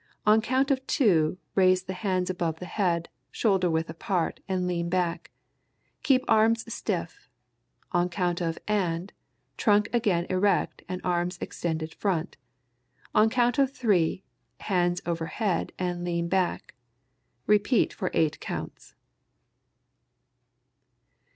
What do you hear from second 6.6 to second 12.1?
stiff. On count of "and," trunk again erect and arms extended